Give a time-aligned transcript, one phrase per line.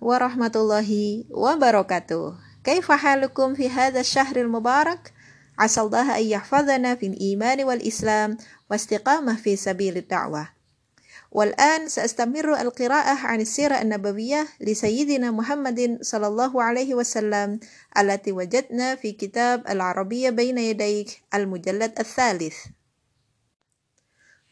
[0.00, 0.90] ورحمة الله
[1.30, 5.12] وبركاته كيف حالكم في هذا الشهر المبارك؟
[5.58, 8.36] عسى الله أن يحفظنا في الإيمان والإسلام
[8.70, 10.48] واستقامة في سبيل الدعوة
[11.32, 17.60] والآن سأستمر القراءة عن السيرة النبوية لسيدنا محمد صلى الله عليه وسلم
[17.98, 22.56] التي وجدنا في كتاب العربية بين يديك المجلد الثالث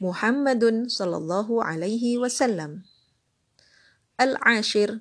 [0.00, 2.82] محمد صلى الله عليه وسلم
[4.20, 4.98] العاشر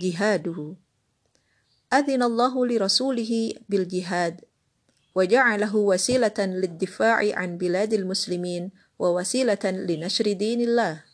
[0.00, 0.74] جهاده.
[1.92, 4.40] أذن الله لرسوله بالجهاد
[5.14, 11.04] وجعله وسيلة للدفاع عن بلاد المسلمين ووسيلة لنشر دين الله.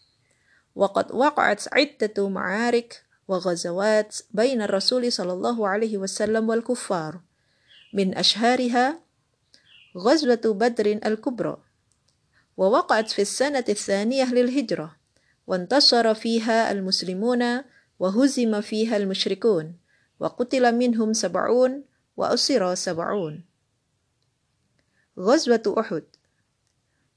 [0.75, 7.21] وقد وقعت عدة معارك وغزوات بين الرسول صلى الله عليه وسلم والكفار.
[7.93, 9.01] من أشهرها
[9.99, 11.57] غزوة بدر الكبرى
[12.57, 15.00] ووقعت في السنة الثانية للهجرة.
[15.51, 17.43] وانتصر فيها المسلمون
[17.99, 19.75] وهزم فيها المشركون
[20.21, 21.83] وقتل منهم سبعون
[22.16, 23.45] وأسر سبعون.
[25.19, 26.02] غزوة أحد.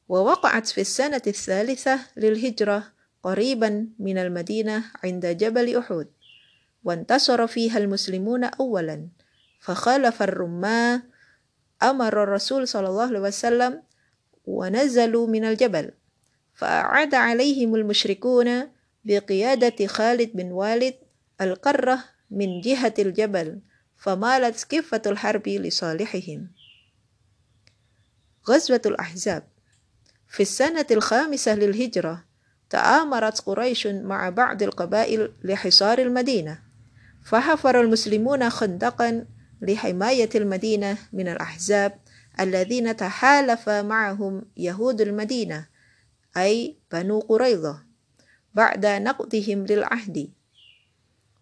[0.09, 2.83] ووقعت في السنة الثالثة للهجرة
[3.23, 6.07] قريبا من المدينة عند جبل أحد.
[6.83, 9.07] وانتصر فيها المسلمون أولا.
[9.59, 11.01] فخالف الرماة
[11.83, 13.83] أمر الرسول صلى الله عليه وسلم
[14.45, 15.91] ونزلوا من الجبل.
[16.53, 18.69] فأعاد عليهم المشركون
[19.05, 20.93] بقيادة خالد بن والد
[21.41, 23.59] القرة من جهة الجبل
[23.97, 26.47] فمالت كفة الحرب لصالحهم.
[28.49, 29.43] غزوة الأحزاب.
[30.27, 32.23] في السنة الخامسة للهجرة
[32.69, 36.59] تآمرت قريش مع بعض القبائل لحصار المدينة
[37.25, 39.25] فحفر المسلمون خندقا
[39.61, 41.99] لحماية المدينة من الأحزاب
[42.39, 45.72] الذين تحالف معهم يهود المدينة.
[46.37, 47.83] أي بنو قريظة
[48.53, 50.31] بعد نقضهم للعهد.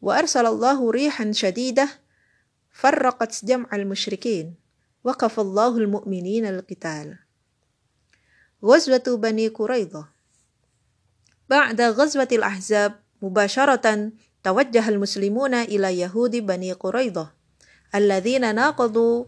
[0.01, 1.89] وأرسل الله ريحا شديدة
[2.71, 4.55] فرقت جمع المشركين
[5.03, 7.17] وقف الله المؤمنين القتال
[8.63, 10.07] غزوة بني قريظة.
[11.49, 14.11] بعد غزوة الأحزاب مباشرة
[14.43, 17.31] توجه المسلمون إلى يهود بني قريظة
[17.95, 19.25] الذين ناقضوا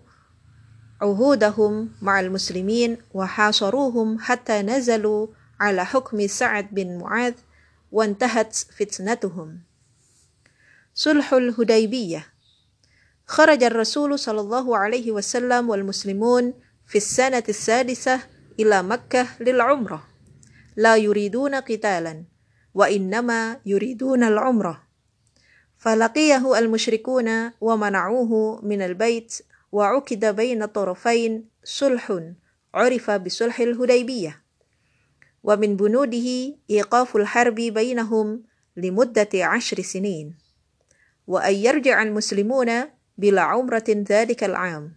[1.02, 5.28] عهودهم مع المسلمين وحاصروهم حتى نزلوا
[5.60, 7.34] على حكم سعد بن معاذ
[7.92, 9.60] وانتهت فتنتهم.
[10.94, 12.28] صلح الهديبية.
[13.26, 16.54] خرج الرسول صلى الله عليه وسلم والمسلمون
[16.88, 18.20] في السنة السادسة
[18.60, 20.08] إلى مكة للعمرة.
[20.76, 22.24] لا يريدون قتالا
[22.74, 24.84] وإنما يريدون العمرة.
[25.78, 29.38] فلقيه المشركون ومنعوه من البيت
[29.72, 32.20] وعقد بين الطرفين صلح
[32.74, 34.43] عرف بصلح الهديبية.
[35.44, 38.44] ومن بنوده إيقاف الحرب بينهم
[38.78, 40.36] لمدة عشر سنين.
[41.28, 42.84] وأن يرجع المسلمون
[43.18, 44.96] بلا عمرة ذلك العام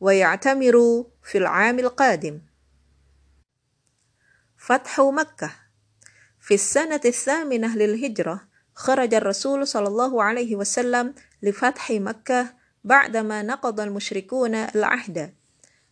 [0.00, 2.40] ويعتمروا في العام القادم.
[4.58, 5.50] فتح مكة.
[6.40, 8.40] في السنة الثامنة للهجرة
[8.74, 15.34] خرج الرسول صلى الله عليه وسلم لفتح مكة بعدما نقض المشركون العهد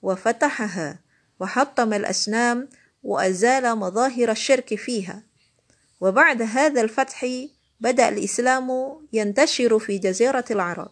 [0.03, 0.98] وفتحها
[1.41, 2.69] وحطم الأسنام
[3.08, 5.22] وأزال مظاهر الشرك فيها.
[6.00, 7.26] وبعد هذا الفتح
[7.80, 8.70] بدأ الإسلام
[9.12, 10.91] ينتشر في جزيرة العرب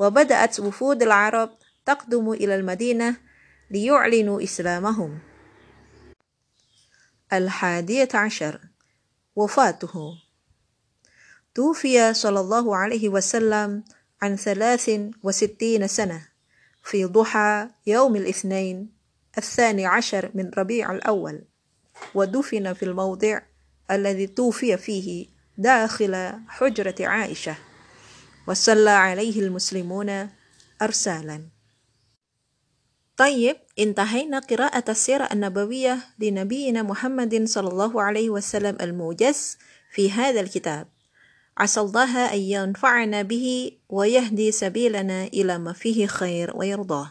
[0.00, 1.50] وبدأت وفود العرب
[1.86, 3.16] تقدم إلى المدينة
[3.70, 5.18] ليعلنوا إسلامهم.
[7.32, 8.60] الحادية عشر
[9.36, 10.18] وفاته.
[11.54, 13.84] توفي صلى الله عليه وسلم
[14.22, 14.90] عن ثلاث
[15.22, 16.28] وستين سنة
[16.84, 18.95] في ضحى يوم الاثنين
[19.38, 21.44] الثاني عشر من ربيع الأول
[22.14, 23.40] ودفن في الموضع
[23.90, 25.26] الذي توفي فيه
[25.58, 27.56] داخل حجرة عائشة
[28.46, 30.28] وصلى عليه المسلمون
[30.82, 31.48] أرسالا.
[33.16, 39.58] طيب انتهينا قراءة السيرة النبوية لنبينا محمد صلى الله عليه وسلم الموجز
[39.90, 40.88] في هذا الكتاب.
[41.58, 47.10] عسى الله أن ينفعنا به ويهدي سبيلنا إلى ما فيه خير ويرضاه.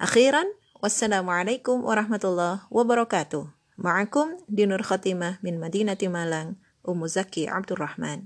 [0.00, 0.44] أخيرا
[1.84, 3.46] ورحمة الله وبركاته
[3.78, 6.54] معكم دينور خاتمة من مدينة مالان
[6.88, 8.22] أم زكي عبد الرحمن